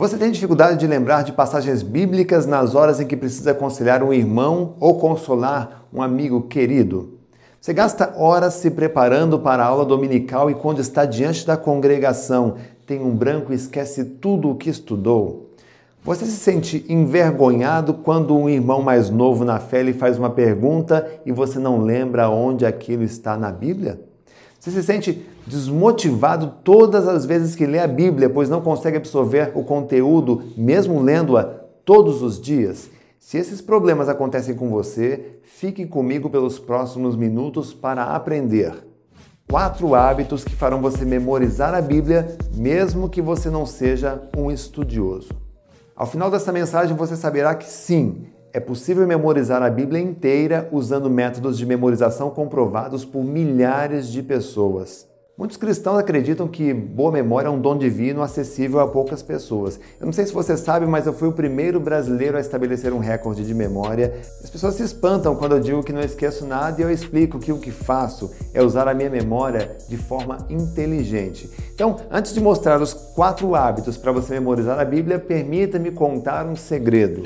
Você 0.00 0.16
tem 0.16 0.30
dificuldade 0.30 0.78
de 0.78 0.86
lembrar 0.86 1.24
de 1.24 1.30
passagens 1.30 1.82
bíblicas 1.82 2.46
nas 2.46 2.74
horas 2.74 3.00
em 3.00 3.06
que 3.06 3.14
precisa 3.14 3.50
aconselhar 3.50 4.02
um 4.02 4.14
irmão 4.14 4.74
ou 4.80 4.98
consolar 4.98 5.84
um 5.92 6.00
amigo 6.00 6.40
querido? 6.40 7.18
Você 7.60 7.74
gasta 7.74 8.14
horas 8.16 8.54
se 8.54 8.70
preparando 8.70 9.38
para 9.38 9.62
a 9.62 9.66
aula 9.66 9.84
dominical 9.84 10.50
e 10.50 10.54
quando 10.54 10.80
está 10.80 11.04
diante 11.04 11.46
da 11.46 11.54
congregação 11.54 12.54
tem 12.86 12.98
um 12.98 13.14
branco 13.14 13.52
e 13.52 13.56
esquece 13.56 14.02
tudo 14.06 14.48
o 14.48 14.54
que 14.54 14.70
estudou? 14.70 15.50
Você 16.02 16.24
se 16.24 16.38
sente 16.38 16.82
envergonhado 16.88 17.92
quando 17.92 18.34
um 18.34 18.48
irmão 18.48 18.80
mais 18.80 19.10
novo 19.10 19.44
na 19.44 19.58
fé 19.58 19.82
lhe 19.82 19.92
faz 19.92 20.18
uma 20.18 20.30
pergunta 20.30 21.06
e 21.26 21.30
você 21.30 21.58
não 21.58 21.76
lembra 21.76 22.30
onde 22.30 22.64
aquilo 22.64 23.02
está 23.02 23.36
na 23.36 23.52
Bíblia? 23.52 24.00
Você 24.60 24.70
se 24.70 24.82
sente 24.82 25.26
desmotivado 25.46 26.56
todas 26.62 27.08
as 27.08 27.24
vezes 27.24 27.54
que 27.54 27.64
lê 27.64 27.78
a 27.78 27.88
Bíblia, 27.88 28.28
pois 28.28 28.50
não 28.50 28.60
consegue 28.60 28.98
absorver 28.98 29.52
o 29.54 29.64
conteúdo, 29.64 30.42
mesmo 30.54 31.00
lendo-a 31.00 31.42
todos 31.42 32.20
os 32.22 32.38
dias? 32.38 32.90
Se 33.18 33.38
esses 33.38 33.62
problemas 33.62 34.06
acontecem 34.06 34.54
com 34.54 34.68
você, 34.68 35.38
fique 35.42 35.86
comigo 35.86 36.28
pelos 36.28 36.58
próximos 36.58 37.16
minutos 37.16 37.72
para 37.72 38.04
aprender. 38.04 38.74
Quatro 39.50 39.94
hábitos 39.94 40.44
que 40.44 40.54
farão 40.54 40.82
você 40.82 41.06
memorizar 41.06 41.74
a 41.74 41.80
Bíblia, 41.80 42.36
mesmo 42.54 43.08
que 43.08 43.22
você 43.22 43.48
não 43.48 43.64
seja 43.64 44.22
um 44.36 44.50
estudioso. 44.50 45.30
Ao 45.96 46.06
final 46.06 46.30
dessa 46.30 46.52
mensagem, 46.52 46.94
você 46.94 47.16
saberá 47.16 47.54
que 47.54 47.68
sim, 47.68 48.26
é 48.52 48.60
possível 48.60 49.06
memorizar 49.06 49.62
a 49.62 49.70
Bíblia 49.70 50.00
inteira 50.00 50.68
usando 50.72 51.08
métodos 51.08 51.56
de 51.56 51.64
memorização 51.64 52.30
comprovados 52.30 53.04
por 53.04 53.22
milhares 53.24 54.08
de 54.08 54.22
pessoas. 54.22 55.08
Muitos 55.38 55.56
cristãos 55.56 55.98
acreditam 55.98 56.46
que 56.46 56.74
boa 56.74 57.10
memória 57.10 57.48
é 57.48 57.50
um 57.50 57.58
dom 57.58 57.78
divino 57.78 58.20
acessível 58.20 58.78
a 58.78 58.86
poucas 58.86 59.22
pessoas. 59.22 59.80
Eu 59.98 60.04
não 60.04 60.12
sei 60.12 60.26
se 60.26 60.34
você 60.34 60.54
sabe, 60.54 60.84
mas 60.84 61.06
eu 61.06 61.14
fui 61.14 61.28
o 61.28 61.32
primeiro 61.32 61.80
brasileiro 61.80 62.36
a 62.36 62.40
estabelecer 62.40 62.92
um 62.92 62.98
recorde 62.98 63.46
de 63.46 63.54
memória. 63.54 64.20
As 64.44 64.50
pessoas 64.50 64.74
se 64.74 64.82
espantam 64.82 65.34
quando 65.34 65.52
eu 65.52 65.60
digo 65.60 65.82
que 65.82 65.94
não 65.94 66.02
esqueço 66.02 66.44
nada 66.44 66.78
e 66.78 66.84
eu 66.84 66.90
explico 66.90 67.38
que 67.38 67.52
o 67.52 67.58
que 67.58 67.70
faço 67.70 68.30
é 68.52 68.62
usar 68.62 68.86
a 68.86 68.92
minha 68.92 69.08
memória 69.08 69.78
de 69.88 69.96
forma 69.96 70.44
inteligente. 70.50 71.48
Então, 71.72 71.96
antes 72.10 72.34
de 72.34 72.40
mostrar 72.40 72.82
os 72.82 72.92
quatro 72.92 73.54
hábitos 73.54 73.96
para 73.96 74.12
você 74.12 74.34
memorizar 74.34 74.78
a 74.78 74.84
Bíblia, 74.84 75.18
permita-me 75.18 75.90
contar 75.90 76.44
um 76.44 76.54
segredo. 76.54 77.22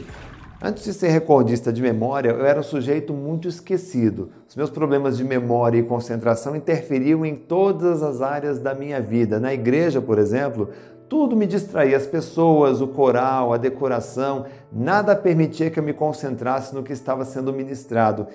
Antes 0.63 0.85
de 0.85 0.95
ser 0.95 1.09
recordista 1.09 1.73
de 1.73 1.83
memória, 1.83 2.31
eu 2.31 2.47
era 2.47 2.61
um 2.61 2.63
sujeito 2.63 3.13
muito 3.13 3.49
esquecido. 3.49 4.31
Os 4.49 4.57
meus 4.57 4.71
problemas 4.71 5.17
de 5.17 5.25
memória 5.25 5.79
e 5.79 5.83
concentração 5.83 6.55
interferiam 6.55 7.27
em 7.27 7.35
todas 7.35 8.03
as 8.03 8.23
áreas 8.23 8.59
da 8.59 8.75
minha 8.75 9.01
vida. 9.01 9.41
Na 9.41 9.53
igreja, 9.53 10.01
por 10.01 10.19
exemplo, 10.19 10.71
tudo 11.09 11.37
me 11.37 11.47
distraía, 11.47 11.97
as 11.97 12.07
pessoas, 12.07 12.81
o 12.81 12.89
coral, 12.89 13.53
a 13.53 13.57
decoração, 13.57 14.47
nada 14.73 15.15
permitia 15.15 15.71
que 15.71 15.79
eu 15.79 15.83
me 15.83 15.93
concentrasse 15.93 16.75
no 16.75 16.83
que 16.83 16.93
estava 16.93 17.25
sendo 17.25 17.53
ministrado. 17.53 18.27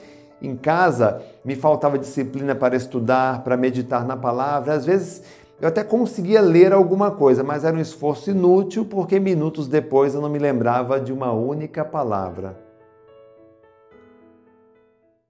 Em 0.42 0.56
casa, 0.56 1.22
me 1.44 1.56
faltava 1.56 1.98
disciplina 1.98 2.54
para 2.54 2.76
estudar, 2.76 3.44
para 3.44 3.58
meditar 3.58 4.06
na 4.06 4.16
palavra. 4.16 4.74
Às 4.74 4.86
vezes, 4.86 5.24
eu 5.62 5.68
até 5.68 5.84
conseguia 5.84 6.40
ler 6.40 6.72
alguma 6.72 7.12
coisa, 7.12 7.44
mas 7.44 7.66
era 7.66 7.76
um 7.76 7.82
esforço 7.82 8.32
inútil 8.32 8.86
porque 8.86 9.20
minutos 9.20 9.68
depois 9.68 10.16
eu 10.16 10.22
não 10.22 10.30
me 10.30 10.40
lembrava 10.40 11.00
de 11.00 11.12
uma 11.12 11.34
única 11.34 11.84
palavra. 11.84 12.58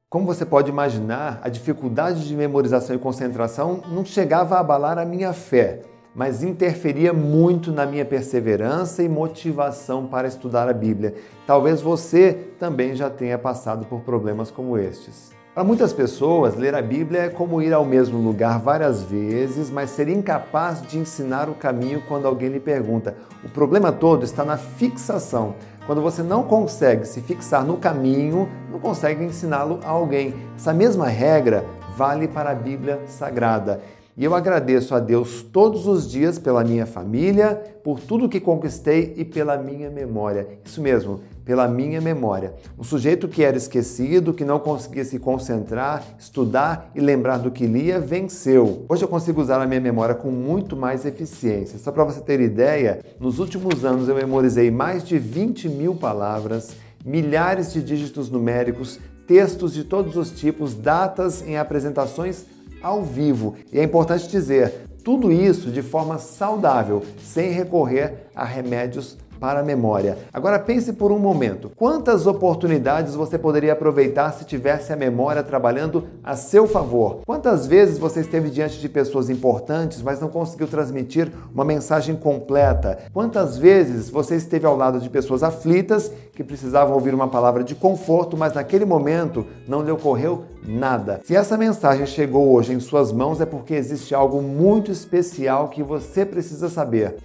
Como 0.07 0.25
você 0.25 0.45
pode 0.45 0.69
imaginar, 0.69 1.39
a 1.43 1.49
dificuldade 1.49 2.27
de 2.27 2.35
memorização 2.35 2.95
e 2.95 2.99
concentração 2.99 3.81
não 3.91 4.05
chegava 4.05 4.55
a 4.55 4.59
abalar 4.59 4.97
a 4.97 5.05
minha 5.05 5.33
fé, 5.33 5.81
mas 6.15 6.43
interferia 6.43 7.13
muito 7.13 7.71
na 7.71 7.85
minha 7.85 8.05
perseverança 8.05 9.01
e 9.03 9.09
motivação 9.09 10.07
para 10.07 10.27
estudar 10.27 10.67
a 10.67 10.73
Bíblia. 10.73 11.15
Talvez 11.45 11.81
você 11.81 12.33
também 12.59 12.95
já 12.95 13.09
tenha 13.09 13.37
passado 13.37 13.85
por 13.85 14.01
problemas 14.01 14.49
como 14.51 14.77
estes. 14.77 15.38
Para 15.59 15.67
muitas 15.67 15.91
pessoas, 15.91 16.55
ler 16.55 16.73
a 16.73 16.81
Bíblia 16.81 17.23
é 17.23 17.29
como 17.29 17.61
ir 17.61 17.73
ao 17.73 17.83
mesmo 17.83 18.17
lugar 18.17 18.57
várias 18.59 19.03
vezes, 19.03 19.69
mas 19.69 19.89
ser 19.89 20.07
incapaz 20.07 20.81
de 20.81 20.97
ensinar 20.97 21.49
o 21.49 21.53
caminho 21.53 22.01
quando 22.07 22.25
alguém 22.25 22.47
lhe 22.47 22.61
pergunta. 22.61 23.13
O 23.43 23.49
problema 23.49 23.91
todo 23.91 24.23
está 24.23 24.45
na 24.45 24.55
fixação. 24.55 25.55
Quando 25.85 26.01
você 26.01 26.23
não 26.23 26.43
consegue 26.43 27.05
se 27.05 27.19
fixar 27.19 27.65
no 27.65 27.75
caminho, 27.75 28.47
não 28.71 28.79
consegue 28.79 29.21
ensiná-lo 29.21 29.81
a 29.83 29.89
alguém. 29.89 30.33
Essa 30.55 30.73
mesma 30.73 31.07
regra 31.07 31.65
vale 31.97 32.29
para 32.29 32.51
a 32.51 32.55
Bíblia 32.55 33.01
Sagrada. 33.07 33.81
E 34.19 34.25
eu 34.25 34.35
agradeço 34.35 34.93
a 34.93 34.99
Deus 34.99 35.41
todos 35.41 35.87
os 35.87 36.05
dias 36.11 36.37
pela 36.37 36.61
minha 36.61 36.85
família, 36.85 37.55
por 37.81 38.01
tudo 38.01 38.27
que 38.27 38.41
conquistei 38.41 39.13
e 39.15 39.23
pela 39.23 39.55
minha 39.55 39.89
memória. 39.89 40.45
Isso 40.65 40.81
mesmo, 40.81 41.21
pela 41.45 41.69
minha 41.69 42.01
memória. 42.01 42.53
Um 42.77 42.83
sujeito 42.83 43.29
que 43.29 43.45
era 43.45 43.55
esquecido, 43.55 44.33
que 44.33 44.43
não 44.43 44.59
conseguia 44.59 45.05
se 45.05 45.19
concentrar, 45.19 46.03
estudar 46.19 46.91
e 46.93 46.99
lembrar 46.99 47.37
do 47.37 47.49
que 47.49 47.65
lia, 47.65 47.97
venceu. 47.97 48.85
Hoje 48.89 49.05
eu 49.05 49.07
consigo 49.07 49.39
usar 49.39 49.61
a 49.61 49.65
minha 49.65 49.79
memória 49.79 50.13
com 50.13 50.29
muito 50.29 50.75
mais 50.75 51.05
eficiência. 51.05 51.79
Só 51.79 51.89
para 51.89 52.03
você 52.03 52.19
ter 52.19 52.41
ideia, 52.41 52.99
nos 53.21 53.39
últimos 53.39 53.85
anos 53.85 54.09
eu 54.09 54.15
memorizei 54.15 54.69
mais 54.69 55.01
de 55.01 55.17
20 55.17 55.69
mil 55.69 55.95
palavras, 55.95 56.75
milhares 57.05 57.71
de 57.71 57.81
dígitos 57.81 58.29
numéricos, 58.29 58.99
textos 59.25 59.73
de 59.73 59.85
todos 59.85 60.17
os 60.17 60.29
tipos, 60.31 60.75
datas 60.75 61.41
em 61.41 61.57
apresentações 61.57 62.58
ao 62.81 63.03
vivo. 63.03 63.55
E 63.71 63.79
é 63.79 63.83
importante 63.83 64.27
dizer, 64.27 64.85
tudo 65.03 65.31
isso 65.31 65.71
de 65.71 65.81
forma 65.81 66.17
saudável, 66.17 67.03
sem 67.23 67.51
recorrer 67.51 68.27
a 68.35 68.43
remédios 68.43 69.17
para 69.39 69.61
a 69.61 69.63
memória. 69.63 70.17
Agora 70.33 70.59
pense 70.59 70.93
por 70.93 71.11
um 71.11 71.19
momento: 71.19 71.71
quantas 71.75 72.27
oportunidades 72.27 73.15
você 73.15 73.37
poderia 73.37 73.73
aproveitar 73.73 74.31
se 74.33 74.45
tivesse 74.45 74.91
a 74.91 74.95
memória 74.95 75.43
trabalhando 75.43 76.05
a 76.23 76.35
seu 76.35 76.67
favor? 76.67 77.21
Quantas 77.25 77.65
vezes 77.65 77.97
você 77.97 78.19
esteve 78.19 78.49
diante 78.49 78.79
de 78.79 78.89
pessoas 78.89 79.29
importantes, 79.29 80.01
mas 80.01 80.19
não 80.19 80.29
conseguiu 80.29 80.67
transmitir 80.67 81.31
uma 81.53 81.63
mensagem 81.63 82.15
completa? 82.15 82.99
Quantas 83.13 83.57
vezes 83.57 84.09
você 84.09 84.35
esteve 84.35 84.65
ao 84.65 84.75
lado 84.75 84.99
de 84.99 85.09
pessoas 85.09 85.43
aflitas 85.43 86.11
que 86.33 86.43
precisavam 86.43 86.93
ouvir 86.93 87.13
uma 87.13 87.27
palavra 87.27 87.63
de 87.63 87.75
conforto, 87.75 88.37
mas 88.37 88.53
naquele 88.53 88.85
momento 88.85 89.45
não 89.67 89.81
lhe 89.81 89.91
ocorreu 89.91 90.45
nada? 90.65 91.21
Se 91.23 91.35
essa 91.35 91.57
mensagem 91.57 92.05
chegou 92.05 92.53
hoje 92.53 92.73
em 92.73 92.79
suas 92.79 93.11
mãos, 93.11 93.41
é 93.41 93.45
porque 93.45 93.73
existe 93.73 94.13
algo 94.13 94.41
muito 94.41 94.91
especial 94.91 95.69
que 95.69 95.83
você 95.83 96.25
precisa 96.25 96.69
saber. 96.69 97.17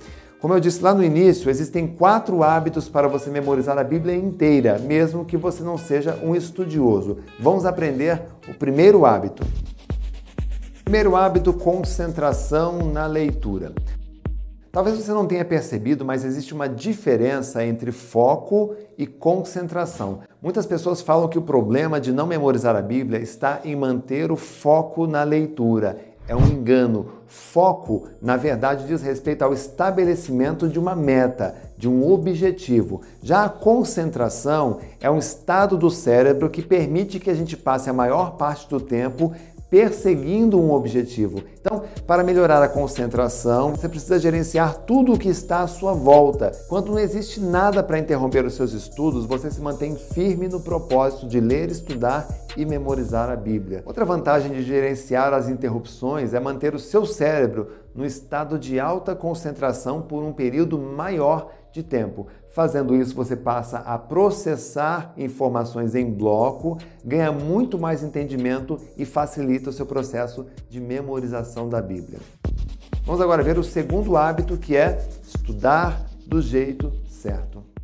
Como 0.44 0.52
eu 0.52 0.60
disse 0.60 0.82
lá 0.82 0.92
no 0.92 1.02
início, 1.02 1.48
existem 1.48 1.86
quatro 1.86 2.42
hábitos 2.42 2.86
para 2.86 3.08
você 3.08 3.30
memorizar 3.30 3.78
a 3.78 3.82
Bíblia 3.82 4.14
inteira, 4.14 4.78
mesmo 4.78 5.24
que 5.24 5.38
você 5.38 5.62
não 5.62 5.78
seja 5.78 6.20
um 6.22 6.36
estudioso. 6.36 7.20
Vamos 7.40 7.64
aprender 7.64 8.20
o 8.46 8.52
primeiro 8.52 9.06
hábito. 9.06 9.42
Primeiro 10.84 11.16
hábito: 11.16 11.50
concentração 11.54 12.92
na 12.92 13.06
leitura. 13.06 13.72
Talvez 14.70 14.98
você 14.98 15.12
não 15.12 15.24
tenha 15.24 15.46
percebido, 15.46 16.04
mas 16.04 16.26
existe 16.26 16.52
uma 16.52 16.68
diferença 16.68 17.64
entre 17.64 17.90
foco 17.90 18.74
e 18.98 19.06
concentração. 19.06 20.20
Muitas 20.42 20.66
pessoas 20.66 21.00
falam 21.00 21.26
que 21.26 21.38
o 21.38 21.42
problema 21.42 21.98
de 21.98 22.12
não 22.12 22.26
memorizar 22.26 22.76
a 22.76 22.82
Bíblia 22.82 23.18
está 23.18 23.62
em 23.64 23.74
manter 23.74 24.30
o 24.30 24.36
foco 24.36 25.06
na 25.06 25.22
leitura 25.22 26.12
é 26.26 26.34
um 26.34 26.46
engano. 26.46 27.06
Foco, 27.26 28.08
na 28.20 28.36
verdade, 28.36 28.86
diz 28.86 29.02
respeito 29.02 29.42
ao 29.42 29.52
estabelecimento 29.52 30.68
de 30.68 30.78
uma 30.78 30.94
meta, 30.94 31.54
de 31.76 31.88
um 31.88 32.10
objetivo. 32.10 33.02
Já 33.22 33.44
a 33.44 33.48
concentração 33.48 34.78
é 35.00 35.10
um 35.10 35.18
estado 35.18 35.76
do 35.76 35.90
cérebro 35.90 36.50
que 36.50 36.62
permite 36.62 37.18
que 37.18 37.30
a 37.30 37.34
gente 37.34 37.56
passe 37.56 37.88
a 37.88 37.92
maior 37.92 38.36
parte 38.36 38.68
do 38.68 38.80
tempo 38.80 39.32
perseguindo 39.74 40.60
um 40.60 40.70
objetivo. 40.70 41.42
Então, 41.60 41.82
para 42.06 42.22
melhorar 42.22 42.62
a 42.62 42.68
concentração, 42.68 43.72
você 43.72 43.88
precisa 43.88 44.20
gerenciar 44.20 44.76
tudo 44.86 45.12
o 45.12 45.18
que 45.18 45.28
está 45.28 45.62
à 45.62 45.66
sua 45.66 45.92
volta. 45.92 46.52
Quando 46.68 46.92
não 46.92 46.98
existe 47.00 47.40
nada 47.40 47.82
para 47.82 47.98
interromper 47.98 48.44
os 48.44 48.54
seus 48.54 48.72
estudos, 48.72 49.26
você 49.26 49.50
se 49.50 49.60
mantém 49.60 49.96
firme 49.96 50.46
no 50.46 50.60
propósito 50.60 51.26
de 51.26 51.40
ler, 51.40 51.72
estudar 51.72 52.28
e 52.56 52.64
memorizar 52.64 53.28
a 53.28 53.34
Bíblia. 53.34 53.82
Outra 53.84 54.04
vantagem 54.04 54.52
de 54.52 54.62
gerenciar 54.62 55.34
as 55.34 55.48
interrupções 55.48 56.34
é 56.34 56.38
manter 56.38 56.72
o 56.72 56.78
seu 56.78 57.04
cérebro 57.04 57.66
no 57.92 58.06
estado 58.06 58.60
de 58.60 58.78
alta 58.78 59.16
concentração 59.16 60.00
por 60.00 60.22
um 60.22 60.32
período 60.32 60.78
maior 60.78 61.50
de 61.72 61.82
tempo. 61.82 62.28
Fazendo 62.54 62.94
isso, 62.94 63.16
você 63.16 63.34
passa 63.34 63.78
a 63.78 63.98
processar 63.98 65.12
informações 65.16 65.96
em 65.96 66.08
bloco, 66.08 66.78
ganha 67.04 67.32
muito 67.32 67.76
mais 67.76 68.04
entendimento 68.04 68.78
e 68.96 69.04
facilita 69.04 69.70
o 69.70 69.72
seu 69.72 69.84
processo 69.84 70.46
de 70.70 70.80
memorização 70.80 71.68
da 71.68 71.82
Bíblia. 71.82 72.20
Vamos 73.04 73.20
agora 73.20 73.42
ver 73.42 73.58
o 73.58 73.64
segundo 73.64 74.16
hábito, 74.16 74.56
que 74.56 74.76
é 74.76 75.04
estudar 75.26 76.06
do 76.28 76.40
jeito 76.40 76.92
certo. 77.08 77.74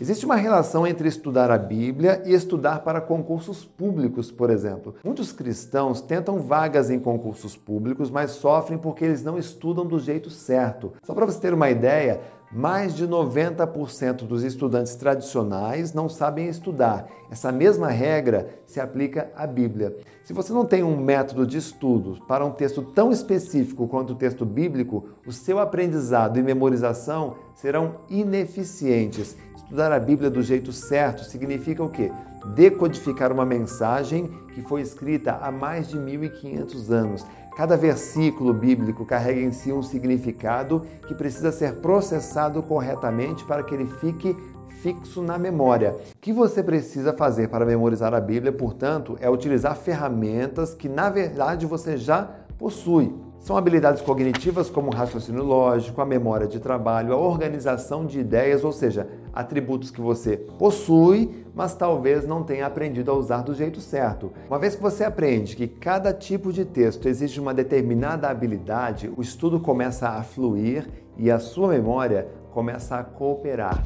Existe 0.00 0.24
uma 0.24 0.36
relação 0.36 0.86
entre 0.86 1.08
estudar 1.08 1.50
a 1.50 1.58
Bíblia 1.58 2.22
e 2.24 2.32
estudar 2.32 2.82
para 2.82 3.02
concursos 3.02 3.66
públicos, 3.66 4.30
por 4.30 4.48
exemplo. 4.48 4.94
Muitos 5.04 5.30
cristãos 5.30 6.00
tentam 6.00 6.38
vagas 6.38 6.88
em 6.88 6.98
concursos 6.98 7.54
públicos, 7.54 8.10
mas 8.10 8.30
sofrem 8.30 8.78
porque 8.78 9.04
eles 9.04 9.22
não 9.22 9.36
estudam 9.36 9.84
do 9.84 9.98
jeito 9.98 10.30
certo. 10.30 10.94
Só 11.02 11.12
para 11.12 11.26
você 11.26 11.38
ter 11.38 11.52
uma 11.52 11.68
ideia, 11.68 12.18
mais 12.52 12.96
de 12.96 13.06
90% 13.06 14.26
dos 14.26 14.42
estudantes 14.42 14.96
tradicionais 14.96 15.92
não 15.92 16.08
sabem 16.08 16.48
estudar. 16.48 17.06
Essa 17.30 17.52
mesma 17.52 17.88
regra 17.88 18.48
se 18.66 18.80
aplica 18.80 19.30
à 19.36 19.46
Bíblia. 19.46 19.96
Se 20.24 20.32
você 20.32 20.52
não 20.52 20.64
tem 20.64 20.82
um 20.82 20.96
método 20.96 21.46
de 21.46 21.58
estudo 21.58 22.18
para 22.26 22.44
um 22.44 22.50
texto 22.50 22.82
tão 22.82 23.12
específico 23.12 23.86
quanto 23.86 24.14
o 24.14 24.16
texto 24.16 24.44
bíblico, 24.44 25.10
o 25.24 25.30
seu 25.30 25.60
aprendizado 25.60 26.38
e 26.38 26.42
memorização 26.42 27.36
serão 27.54 27.96
ineficientes. 28.08 29.36
Estudar 29.54 29.92
a 29.92 30.00
Bíblia 30.00 30.28
do 30.28 30.42
jeito 30.42 30.72
certo 30.72 31.22
significa 31.22 31.84
o 31.84 31.88
quê? 31.88 32.10
Decodificar 32.56 33.30
uma 33.30 33.46
mensagem 33.46 34.28
que 34.54 34.62
foi 34.62 34.80
escrita 34.80 35.38
há 35.40 35.52
mais 35.52 35.88
de 35.88 35.96
1500 35.96 36.90
anos. 36.90 37.24
Cada 37.60 37.76
versículo 37.76 38.54
bíblico 38.54 39.04
carrega 39.04 39.38
em 39.38 39.52
si 39.52 39.70
um 39.70 39.82
significado 39.82 40.80
que 41.06 41.14
precisa 41.14 41.52
ser 41.52 41.74
processado 41.74 42.62
corretamente 42.62 43.44
para 43.44 43.62
que 43.62 43.74
ele 43.74 43.84
fique 43.84 44.34
fixo 44.80 45.20
na 45.20 45.36
memória. 45.36 45.94
O 46.14 46.18
que 46.22 46.32
você 46.32 46.62
precisa 46.62 47.12
fazer 47.12 47.48
para 47.48 47.66
memorizar 47.66 48.14
a 48.14 48.20
Bíblia, 48.20 48.50
portanto, 48.50 49.18
é 49.20 49.28
utilizar 49.28 49.76
ferramentas 49.76 50.72
que 50.72 50.88
na 50.88 51.10
verdade 51.10 51.66
você 51.66 51.98
já 51.98 52.30
possui. 52.56 53.12
São 53.40 53.56
habilidades 53.56 54.02
cognitivas 54.02 54.68
como 54.68 54.88
o 54.88 54.94
raciocínio 54.94 55.42
lógico, 55.42 56.00
a 56.02 56.04
memória 56.04 56.46
de 56.46 56.60
trabalho, 56.60 57.14
a 57.14 57.16
organização 57.16 58.04
de 58.04 58.20
ideias, 58.20 58.64
ou 58.64 58.70
seja, 58.70 59.08
atributos 59.32 59.90
que 59.90 60.00
você 60.00 60.36
possui, 60.36 61.46
mas 61.54 61.74
talvez 61.74 62.26
não 62.26 62.42
tenha 62.42 62.66
aprendido 62.66 63.10
a 63.10 63.14
usar 63.14 63.40
do 63.40 63.54
jeito 63.54 63.80
certo. 63.80 64.30
Uma 64.46 64.58
vez 64.58 64.76
que 64.76 64.82
você 64.82 65.04
aprende 65.04 65.56
que 65.56 65.66
cada 65.66 66.12
tipo 66.12 66.52
de 66.52 66.66
texto 66.66 67.08
exige 67.08 67.40
uma 67.40 67.54
determinada 67.54 68.28
habilidade, 68.28 69.10
o 69.16 69.22
estudo 69.22 69.58
começa 69.58 70.10
a 70.10 70.22
fluir 70.22 70.86
e 71.16 71.30
a 71.30 71.38
sua 71.38 71.68
memória 71.68 72.28
começa 72.52 72.96
a 72.96 73.04
cooperar. 73.04 73.82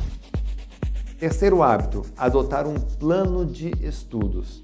Terceiro 1.16 1.62
hábito: 1.62 2.02
adotar 2.16 2.66
um 2.66 2.74
plano 2.74 3.46
de 3.46 3.70
estudos. 3.80 4.63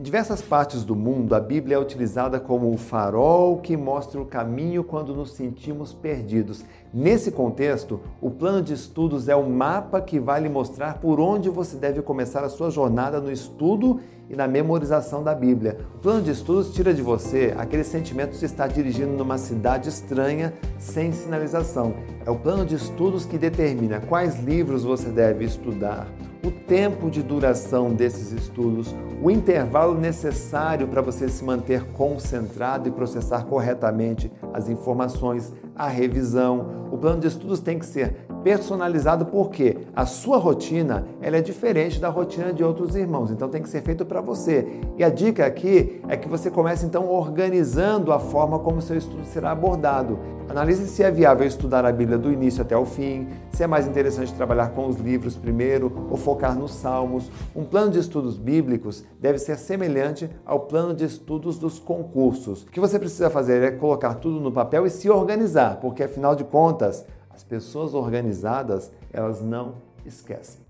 Em 0.00 0.04
diversas 0.04 0.40
partes 0.40 0.84
do 0.84 0.94
mundo, 0.94 1.34
a 1.34 1.40
Bíblia 1.40 1.74
é 1.74 1.78
utilizada 1.78 2.38
como 2.38 2.72
o 2.72 2.76
farol 2.76 3.58
que 3.58 3.76
mostra 3.76 4.20
o 4.20 4.24
caminho 4.24 4.84
quando 4.84 5.12
nos 5.12 5.32
sentimos 5.32 5.92
perdidos. 5.92 6.64
Nesse 6.94 7.32
contexto, 7.32 7.98
o 8.20 8.30
plano 8.30 8.62
de 8.62 8.72
estudos 8.72 9.28
é 9.28 9.34
o 9.34 9.50
mapa 9.50 10.00
que 10.00 10.20
vai 10.20 10.40
lhe 10.40 10.48
mostrar 10.48 11.00
por 11.00 11.18
onde 11.18 11.50
você 11.50 11.76
deve 11.76 12.00
começar 12.00 12.44
a 12.44 12.48
sua 12.48 12.70
jornada 12.70 13.20
no 13.20 13.28
estudo 13.28 13.98
e 14.30 14.36
na 14.36 14.46
memorização 14.46 15.24
da 15.24 15.34
Bíblia. 15.34 15.80
O 15.96 15.98
plano 15.98 16.22
de 16.22 16.30
estudos 16.30 16.72
tira 16.72 16.94
de 16.94 17.02
você 17.02 17.52
aquele 17.58 17.82
sentimento 17.82 18.38
de 18.38 18.44
estar 18.44 18.68
dirigindo 18.68 19.14
numa 19.14 19.36
cidade 19.36 19.88
estranha 19.88 20.54
sem 20.78 21.10
sinalização. 21.10 21.94
É 22.24 22.30
o 22.30 22.38
plano 22.38 22.64
de 22.64 22.76
estudos 22.76 23.26
que 23.26 23.36
determina 23.36 23.98
quais 23.98 24.38
livros 24.44 24.84
você 24.84 25.08
deve 25.08 25.44
estudar, 25.44 26.06
o 26.44 26.50
tempo 26.50 27.10
de 27.10 27.22
duração 27.22 27.92
desses 27.92 28.32
estudos, 28.32 28.94
o 29.22 29.30
intervalo 29.30 29.98
necessário 29.98 30.86
para 30.86 31.02
você 31.02 31.28
se 31.28 31.44
manter 31.44 31.84
concentrado 31.92 32.88
e 32.88 32.92
processar 32.92 33.44
corretamente 33.44 34.30
as 34.52 34.68
informações, 34.68 35.52
a 35.74 35.88
revisão. 35.88 36.88
O 36.92 36.98
plano 36.98 37.20
de 37.20 37.26
estudos 37.26 37.60
tem 37.60 37.78
que 37.78 37.86
ser 37.86 38.27
personalizado 38.48 39.26
porque 39.26 39.76
a 39.94 40.06
sua 40.06 40.38
rotina 40.38 41.06
ela 41.20 41.36
é 41.36 41.42
diferente 41.42 42.00
da 42.00 42.08
rotina 42.08 42.50
de 42.50 42.64
outros 42.64 42.96
irmãos, 42.96 43.30
então 43.30 43.46
tem 43.46 43.60
que 43.60 43.68
ser 43.68 43.82
feito 43.82 44.06
para 44.06 44.22
você. 44.22 44.66
E 44.96 45.04
a 45.04 45.10
dica 45.10 45.44
aqui 45.44 46.00
é 46.08 46.16
que 46.16 46.26
você 46.26 46.50
comece 46.50 46.86
então 46.86 47.10
organizando 47.10 48.10
a 48.10 48.18
forma 48.18 48.58
como 48.58 48.80
seu 48.80 48.96
estudo 48.96 49.22
será 49.26 49.50
abordado. 49.50 50.18
Analise 50.48 50.86
se 50.86 51.02
é 51.02 51.10
viável 51.10 51.46
estudar 51.46 51.84
a 51.84 51.92
Bíblia 51.92 52.16
do 52.16 52.32
início 52.32 52.62
até 52.62 52.74
o 52.74 52.86
fim, 52.86 53.28
se 53.52 53.62
é 53.62 53.66
mais 53.66 53.86
interessante 53.86 54.32
trabalhar 54.32 54.70
com 54.70 54.86
os 54.86 54.96
livros 54.96 55.36
primeiro 55.36 56.08
ou 56.10 56.16
focar 56.16 56.58
nos 56.58 56.72
salmos. 56.72 57.30
Um 57.54 57.64
plano 57.64 57.90
de 57.90 57.98
estudos 57.98 58.38
bíblicos 58.38 59.04
deve 59.20 59.36
ser 59.36 59.58
semelhante 59.58 60.30
ao 60.46 60.60
plano 60.60 60.94
de 60.94 61.04
estudos 61.04 61.58
dos 61.58 61.78
concursos. 61.78 62.62
O 62.62 62.66
que 62.68 62.80
você 62.80 62.98
precisa 62.98 63.28
fazer 63.28 63.62
é 63.62 63.70
colocar 63.72 64.14
tudo 64.14 64.40
no 64.40 64.50
papel 64.50 64.86
e 64.86 64.90
se 64.90 65.10
organizar, 65.10 65.80
porque 65.82 66.02
afinal 66.02 66.34
de 66.34 66.44
contas, 66.44 67.04
as 67.38 67.44
pessoas 67.44 67.94
organizadas, 67.94 68.90
elas 69.12 69.40
não 69.40 69.76
esquecem. 70.04 70.60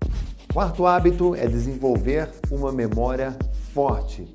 Quarto 0.53 0.85
hábito 0.85 1.33
é 1.33 1.47
desenvolver 1.47 2.29
uma 2.51 2.71
memória 2.71 3.35
forte. 3.73 4.31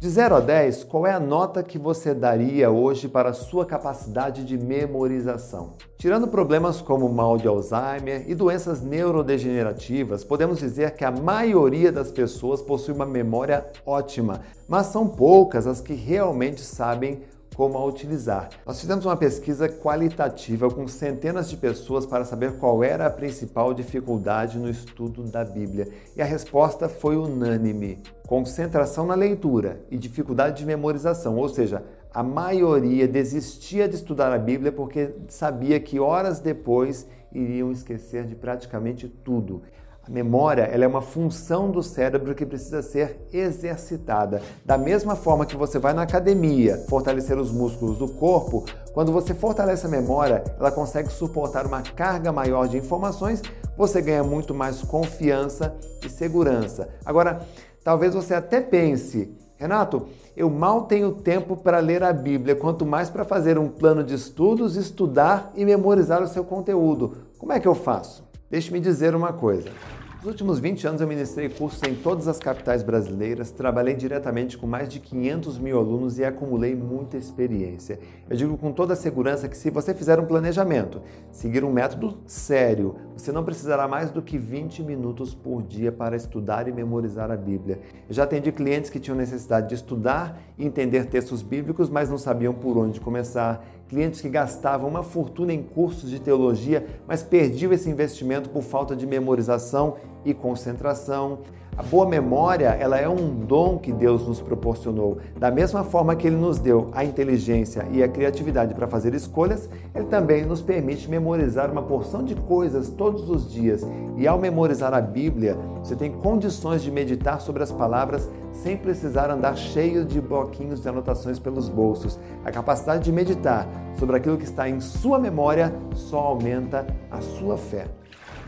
De 0.00 0.10
0 0.10 0.34
a 0.34 0.40
10, 0.40 0.82
qual 0.82 1.06
é 1.06 1.12
a 1.12 1.20
nota 1.20 1.62
que 1.62 1.78
você 1.78 2.12
daria 2.12 2.68
hoje 2.68 3.06
para 3.06 3.28
a 3.28 3.32
sua 3.32 3.64
capacidade 3.64 4.44
de 4.44 4.58
memorização? 4.58 5.74
Tirando 5.96 6.26
problemas 6.26 6.80
como 6.80 7.08
mal 7.08 7.36
de 7.36 7.46
Alzheimer 7.46 8.28
e 8.28 8.34
doenças 8.34 8.82
neurodegenerativas, 8.82 10.24
podemos 10.24 10.58
dizer 10.58 10.96
que 10.96 11.04
a 11.04 11.12
maioria 11.12 11.92
das 11.92 12.10
pessoas 12.10 12.60
possui 12.60 12.92
uma 12.92 13.06
memória 13.06 13.64
ótima, 13.86 14.40
mas 14.66 14.86
são 14.86 15.06
poucas 15.06 15.68
as 15.68 15.80
que 15.80 15.94
realmente 15.94 16.60
sabem 16.60 17.22
como 17.54 17.76
a 17.76 17.84
utilizar. 17.84 18.48
Nós 18.66 18.80
fizemos 18.80 19.04
uma 19.04 19.16
pesquisa 19.16 19.68
qualitativa 19.68 20.70
com 20.70 20.86
centenas 20.88 21.48
de 21.48 21.56
pessoas 21.56 22.06
para 22.06 22.24
saber 22.24 22.52
qual 22.58 22.82
era 22.82 23.06
a 23.06 23.10
principal 23.10 23.74
dificuldade 23.74 24.58
no 24.58 24.68
estudo 24.68 25.22
da 25.24 25.44
Bíblia. 25.44 25.88
E 26.16 26.22
a 26.22 26.24
resposta 26.24 26.88
foi 26.88 27.16
unânime: 27.16 27.98
concentração 28.26 29.06
na 29.06 29.14
leitura 29.14 29.80
e 29.90 29.96
dificuldade 29.96 30.58
de 30.58 30.66
memorização, 30.66 31.36
ou 31.36 31.48
seja, 31.48 31.82
a 32.14 32.22
maioria 32.22 33.08
desistia 33.08 33.88
de 33.88 33.94
estudar 33.94 34.32
a 34.32 34.38
Bíblia 34.38 34.70
porque 34.70 35.14
sabia 35.28 35.80
que 35.80 35.98
horas 35.98 36.40
depois 36.40 37.06
iriam 37.32 37.72
esquecer 37.72 38.24
de 38.24 38.34
praticamente 38.34 39.08
tudo. 39.08 39.62
A 40.04 40.10
memória 40.10 40.62
ela 40.62 40.84
é 40.84 40.88
uma 40.88 41.00
função 41.00 41.70
do 41.70 41.80
cérebro 41.80 42.34
que 42.34 42.44
precisa 42.44 42.82
ser 42.82 43.24
exercitada. 43.32 44.42
Da 44.64 44.76
mesma 44.76 45.14
forma 45.14 45.46
que 45.46 45.56
você 45.56 45.78
vai 45.78 45.92
na 45.92 46.02
academia 46.02 46.76
fortalecer 46.88 47.38
os 47.38 47.52
músculos 47.52 47.98
do 47.98 48.08
corpo, 48.08 48.64
quando 48.92 49.12
você 49.12 49.32
fortalece 49.32 49.86
a 49.86 49.88
memória, 49.88 50.42
ela 50.58 50.72
consegue 50.72 51.08
suportar 51.08 51.66
uma 51.66 51.82
carga 51.82 52.32
maior 52.32 52.66
de 52.66 52.76
informações, 52.76 53.42
você 53.76 54.02
ganha 54.02 54.24
muito 54.24 54.52
mais 54.52 54.82
confiança 54.82 55.72
e 56.04 56.08
segurança. 56.08 56.88
Agora, 57.04 57.40
talvez 57.84 58.12
você 58.12 58.34
até 58.34 58.60
pense, 58.60 59.32
Renato, 59.56 60.08
eu 60.36 60.50
mal 60.50 60.82
tenho 60.82 61.12
tempo 61.12 61.56
para 61.56 61.78
ler 61.78 62.02
a 62.02 62.12
Bíblia, 62.12 62.56
quanto 62.56 62.84
mais 62.84 63.08
para 63.08 63.24
fazer 63.24 63.56
um 63.56 63.68
plano 63.68 64.02
de 64.02 64.14
estudos, 64.14 64.74
estudar 64.74 65.52
e 65.54 65.64
memorizar 65.64 66.20
o 66.20 66.26
seu 66.26 66.42
conteúdo. 66.42 67.18
Como 67.38 67.52
é 67.52 67.60
que 67.60 67.68
eu 67.68 67.74
faço? 67.76 68.31
Deixe-me 68.52 68.80
dizer 68.80 69.14
uma 69.14 69.32
coisa. 69.32 69.70
Nos 70.18 70.26
últimos 70.26 70.58
20 70.58 70.86
anos 70.86 71.00
eu 71.00 71.08
ministrei 71.08 71.48
cursos 71.48 71.82
em 71.82 71.94
todas 71.94 72.28
as 72.28 72.38
capitais 72.38 72.82
brasileiras, 72.82 73.50
trabalhei 73.50 73.94
diretamente 73.94 74.58
com 74.58 74.66
mais 74.66 74.90
de 74.90 75.00
500 75.00 75.58
mil 75.58 75.78
alunos 75.78 76.18
e 76.18 76.24
acumulei 76.24 76.76
muita 76.76 77.16
experiência. 77.16 77.98
Eu 78.28 78.36
digo 78.36 78.58
com 78.58 78.70
toda 78.70 78.92
a 78.92 78.96
segurança 78.96 79.48
que 79.48 79.56
se 79.56 79.70
você 79.70 79.94
fizer 79.94 80.20
um 80.20 80.26
planejamento, 80.26 81.00
seguir 81.30 81.64
um 81.64 81.72
método 81.72 82.18
sério, 82.26 82.94
você 83.16 83.32
não 83.32 83.42
precisará 83.42 83.88
mais 83.88 84.10
do 84.10 84.20
que 84.20 84.36
20 84.36 84.82
minutos 84.82 85.34
por 85.34 85.62
dia 85.62 85.90
para 85.90 86.14
estudar 86.14 86.68
e 86.68 86.72
memorizar 86.72 87.30
a 87.30 87.36
Bíblia. 87.36 87.80
Eu 88.06 88.14
já 88.14 88.24
atendi 88.24 88.52
clientes 88.52 88.90
que 88.90 89.00
tinham 89.00 89.16
necessidade 89.16 89.70
de 89.70 89.76
estudar 89.76 90.38
entender 90.64 91.06
textos 91.06 91.42
bíblicos, 91.42 91.90
mas 91.90 92.08
não 92.08 92.18
sabiam 92.18 92.54
por 92.54 92.76
onde 92.76 93.00
começar 93.00 93.64
clientes 93.88 94.22
que 94.22 94.28
gastavam 94.28 94.88
uma 94.88 95.02
fortuna 95.02 95.52
em 95.52 95.62
cursos 95.62 96.08
de 96.08 96.18
teologia, 96.18 96.86
mas 97.06 97.22
perdiam 97.22 97.72
esse 97.72 97.90
investimento 97.90 98.48
por 98.48 98.62
falta 98.62 98.96
de 98.96 99.06
memorização 99.06 99.96
e 100.24 100.32
concentração. 100.32 101.40
A 101.74 101.82
boa 101.82 102.06
memória, 102.06 102.68
ela 102.68 102.98
é 102.98 103.08
um 103.08 103.34
dom 103.46 103.78
que 103.78 103.90
Deus 103.92 104.26
nos 104.26 104.42
proporcionou. 104.42 105.18
Da 105.38 105.50
mesma 105.50 105.82
forma 105.82 106.14
que 106.14 106.26
ele 106.26 106.36
nos 106.36 106.58
deu 106.58 106.90
a 106.92 107.02
inteligência 107.02 107.86
e 107.90 108.02
a 108.02 108.08
criatividade 108.08 108.74
para 108.74 108.86
fazer 108.86 109.14
escolhas, 109.14 109.70
ele 109.94 110.04
também 110.04 110.44
nos 110.44 110.60
permite 110.60 111.08
memorizar 111.08 111.70
uma 111.70 111.82
porção 111.82 112.22
de 112.22 112.34
coisas 112.34 112.90
todos 112.90 113.28
os 113.30 113.50
dias. 113.50 113.86
E 114.18 114.26
ao 114.26 114.38
memorizar 114.38 114.92
a 114.92 115.00
Bíblia, 115.00 115.56
você 115.82 115.96
tem 115.96 116.12
condições 116.12 116.82
de 116.82 116.90
meditar 116.90 117.40
sobre 117.40 117.62
as 117.62 117.72
palavras 117.72 118.28
sem 118.52 118.76
precisar 118.76 119.30
andar 119.30 119.56
cheio 119.56 120.04
de 120.04 120.20
bloquinhos 120.52 120.82
de 120.82 120.88
anotações 120.88 121.38
pelos 121.38 121.68
bolsos. 121.68 122.18
A 122.44 122.52
capacidade 122.52 123.04
de 123.04 123.10
meditar 123.10 123.66
sobre 123.98 124.16
aquilo 124.16 124.36
que 124.36 124.44
está 124.44 124.68
em 124.68 124.80
sua 124.80 125.18
memória 125.18 125.72
só 125.94 126.18
aumenta 126.18 126.86
a 127.10 127.20
sua 127.20 127.56
fé. 127.56 127.86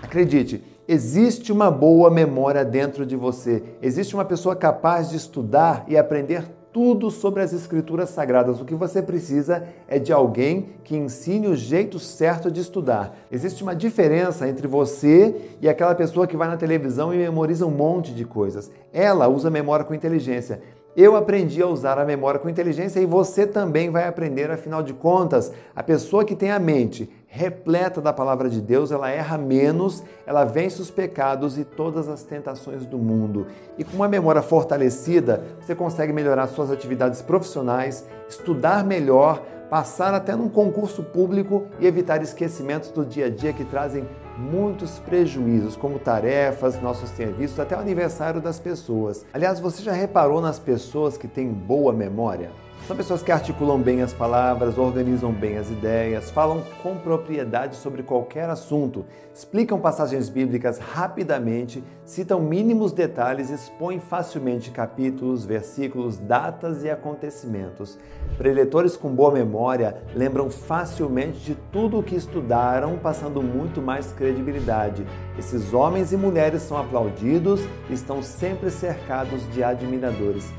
Acredite, 0.03 0.63
Existe 0.87 1.51
uma 1.51 1.71
boa 1.71 2.11
memória 2.11 2.63
dentro 2.63 3.07
de 3.07 3.17
você. 3.17 3.63
Existe 3.81 4.15
uma 4.15 4.25
pessoa 4.25 4.55
capaz 4.55 5.09
de 5.09 5.17
estudar 5.17 5.83
e 5.89 5.97
aprender 5.97 6.45
tudo 6.75 7.09
sobre 7.09 7.41
as 7.41 7.55
escrituras 7.55 8.11
sagradas. 8.11 8.61
O 8.61 8.67
que 8.67 8.75
você 8.75 9.01
precisa 9.01 9.67
é 9.89 9.99
de 9.99 10.13
alguém 10.13 10.71
que 10.83 10.97
ensine 10.97 11.47
o 11.47 11.57
jeito 11.57 11.99
certo 11.99 12.51
de 12.51 12.61
estudar. 12.61 13.17
Existe 13.31 13.63
uma 13.63 13.75
diferença 13.75 14.47
entre 14.47 14.67
você 14.67 15.57
e 15.59 15.69
aquela 15.69 15.95
pessoa 15.95 16.27
que 16.27 16.37
vai 16.37 16.49
na 16.49 16.57
televisão 16.57 17.15
e 17.15 17.17
memoriza 17.17 17.65
um 17.65 17.71
monte 17.71 18.13
de 18.13 18.25
coisas. 18.25 18.71
Ela 18.93 19.27
usa 19.27 19.49
memória 19.49 19.87
com 19.87 19.95
inteligência. 19.95 20.61
Eu 20.97 21.17
aprendi 21.17 21.61
a 21.61 21.67
usar 21.67 21.99
a 21.99 22.05
memória 22.05 22.39
com 22.39 22.49
inteligência 22.49 23.01
e 23.01 23.07
você 23.07 23.49
também 23.49 23.91
vai 23.91 24.07
aprender, 24.07 24.49
afinal 24.49 24.81
de 24.81 24.93
contas, 24.93 25.53
a 25.75 25.83
pessoa 25.83 26.25
que 26.25 26.37
tem 26.37 26.53
a 26.53 26.59
mente 26.61 27.11
repleta 27.27 28.01
da 28.01 28.13
palavra 28.13 28.49
de 28.49 28.61
Deus, 28.61 28.93
ela 28.93 29.11
erra 29.11 29.37
menos, 29.37 30.05
ela 30.25 30.45
vence 30.45 30.81
os 30.81 30.93
pecados 30.93 31.59
e 31.59 31.65
todas 31.65 32.09
as 32.09 32.23
tentações 32.23 32.87
do 32.87 32.97
mundo. 32.97 33.49
E 33.77 33.83
com 33.83 33.97
uma 33.97 34.07
memória 34.07 34.41
fortalecida, 34.41 35.43
você 35.61 35.75
consegue 35.75 36.13
melhorar 36.13 36.47
suas 36.47 36.71
atividades 36.71 37.21
profissionais, 37.21 38.07
estudar 38.29 38.85
melhor, 38.85 39.43
passar 39.69 40.15
até 40.15 40.37
num 40.37 40.49
concurso 40.49 41.03
público 41.03 41.67
e 41.81 41.89
evitar 41.89 42.23
esquecimentos 42.23 42.93
do 42.93 43.05
dia 43.05 43.27
a 43.27 43.31
dia 43.31 43.53
que 43.53 43.65
trazem 43.65 44.07
muitos 44.37 44.99
prejuízos, 44.99 45.77
como 45.77 45.99
tarefas, 45.99 46.81
nossos 46.81 47.11
serviços, 47.11 47.59
até 47.61 47.77
o 47.77 47.81
aniversário 47.81 48.41
das 48.41 48.59
pessoas. 48.59 49.25
Aliás, 49.33 49.61
você 49.61 49.83
já 49.83 49.93
reparou 49.93 50.41
nas 50.41 50.59
pessoas 50.59 51.17
que 51.17 51.29
têm 51.29 51.49
boa 51.49 51.93
memória? 51.93 52.51
São 52.87 52.95
pessoas 52.95 53.23
que 53.23 53.33
articulam 53.33 53.81
bem 53.81 54.03
as 54.03 54.13
palavras, 54.13 54.77
organizam 54.77 55.33
bem 55.33 55.57
as 55.57 55.71
ideias, 55.71 56.31
falam 56.31 56.63
com 56.83 56.99
propriedade 56.99 57.77
sobre 57.77 58.03
qualquer 58.03 58.51
assunto, 58.51 59.07
explicam 59.35 59.81
passagens 59.81 60.29
bíblicas 60.29 60.79
rapidamente, 60.79 61.83
citam 62.05 62.41
mínimos 62.41 62.93
detalhes, 62.93 63.49
expõem 63.49 64.01
facilmente 64.01 64.71
capítulos, 64.71 65.47
versículos, 65.47 66.19
datas 66.19 66.85
e 66.85 66.91
acontecimentos. 66.91 67.99
Preletores 68.37 68.99
com 68.99 69.09
boa 69.15 69.33
memória 69.33 69.97
lembram 70.15 70.51
facilmente 70.51 71.41
de 71.41 71.55
tudo 71.73 71.99
o 71.99 72.03
que 72.03 72.15
estudaram, 72.15 72.99
passando 72.99 73.43
muito 73.43 73.81
mais 73.81 74.13
credibilidade. 74.13 75.07
Esses 75.39 75.73
homens 75.73 76.13
e 76.13 76.19
mulheres 76.19 76.61
são 76.61 76.77
aplaudidos 76.77 77.63
e 77.89 77.95
estão 77.95 78.23
sempre 78.23 78.71
cercados 78.71 79.51
de 79.55 79.65
admiradores. 79.65 80.53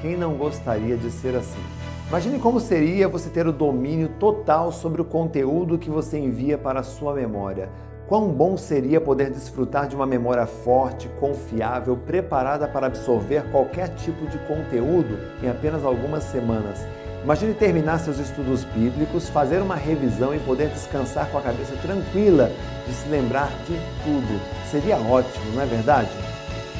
Quem 0.00 0.16
não 0.16 0.34
gostaria 0.34 0.96
de 0.96 1.10
ser 1.10 1.36
assim? 1.36 1.60
Imagine 2.08 2.38
como 2.38 2.58
seria 2.58 3.06
você 3.06 3.28
ter 3.28 3.46
o 3.46 3.52
domínio 3.52 4.08
total 4.18 4.72
sobre 4.72 5.02
o 5.02 5.04
conteúdo 5.04 5.78
que 5.78 5.90
você 5.90 6.18
envia 6.18 6.56
para 6.56 6.80
a 6.80 6.82
sua 6.82 7.14
memória. 7.14 7.68
Quão 8.08 8.28
bom 8.28 8.56
seria 8.56 9.00
poder 9.00 9.30
desfrutar 9.30 9.86
de 9.86 9.94
uma 9.94 10.06
memória 10.06 10.46
forte, 10.46 11.08
confiável, 11.20 11.96
preparada 11.96 12.66
para 12.66 12.86
absorver 12.86 13.44
qualquer 13.52 13.94
tipo 13.94 14.26
de 14.26 14.38
conteúdo 14.38 15.18
em 15.42 15.48
apenas 15.48 15.84
algumas 15.84 16.24
semanas. 16.24 16.84
Imagine 17.22 17.52
terminar 17.52 18.00
seus 18.00 18.18
estudos 18.18 18.64
bíblicos, 18.64 19.28
fazer 19.28 19.60
uma 19.60 19.76
revisão 19.76 20.34
e 20.34 20.40
poder 20.40 20.70
descansar 20.70 21.30
com 21.30 21.36
a 21.36 21.42
cabeça 21.42 21.76
tranquila 21.82 22.50
de 22.86 22.94
se 22.94 23.08
lembrar 23.08 23.50
de 23.66 23.76
tudo. 24.02 24.40
Seria 24.70 24.96
ótimo, 24.96 25.52
não 25.54 25.62
é 25.62 25.66
verdade? 25.66 26.10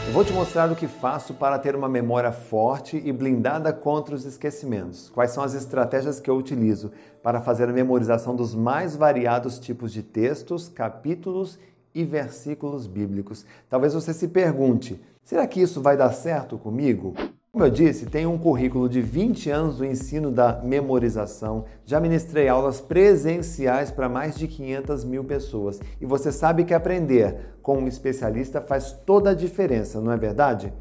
Eu 0.06 0.12
vou 0.12 0.24
te 0.24 0.32
mostrar 0.32 0.70
o 0.72 0.76
que 0.76 0.88
faço 0.88 1.34
para 1.34 1.58
ter 1.58 1.76
uma 1.76 1.88
memória 1.88 2.32
forte 2.32 3.00
e 3.04 3.12
blindada 3.12 3.72
contra 3.72 4.14
os 4.14 4.24
esquecimentos. 4.24 5.08
Quais 5.10 5.30
são 5.30 5.42
as 5.42 5.54
estratégias 5.54 6.18
que 6.18 6.28
eu 6.28 6.36
utilizo 6.36 6.90
para 7.22 7.40
fazer 7.40 7.68
a 7.68 7.72
memorização 7.72 8.34
dos 8.34 8.54
mais 8.54 8.96
variados 8.96 9.58
tipos 9.58 9.92
de 9.92 10.02
textos, 10.02 10.68
capítulos 10.68 11.58
e 11.94 12.04
versículos 12.04 12.86
bíblicos. 12.86 13.44
Talvez 13.68 13.94
você 13.94 14.12
se 14.14 14.28
pergunte: 14.28 15.00
será 15.22 15.46
que 15.46 15.60
isso 15.60 15.80
vai 15.80 15.96
dar 15.96 16.12
certo 16.12 16.58
comigo? 16.58 17.14
Como 17.52 17.64
eu 17.64 17.70
disse, 17.70 18.06
tenho 18.06 18.30
um 18.30 18.38
currículo 18.38 18.88
de 18.88 19.02
20 19.02 19.50
anos 19.50 19.78
do 19.78 19.84
ensino 19.84 20.30
da 20.30 20.60
memorização, 20.62 21.64
já 21.84 21.98
ministrei 21.98 22.46
aulas 22.46 22.80
presenciais 22.80 23.90
para 23.90 24.08
mais 24.08 24.36
de 24.36 24.46
500 24.46 25.04
mil 25.04 25.24
pessoas 25.24 25.80
e 26.00 26.06
você 26.06 26.30
sabe 26.30 26.62
que 26.62 26.72
aprender 26.72 27.56
com 27.60 27.78
um 27.78 27.88
especialista 27.88 28.60
faz 28.60 28.92
toda 28.92 29.30
a 29.30 29.34
diferença, 29.34 30.00
não 30.00 30.12
é 30.12 30.16
verdade? 30.16 30.72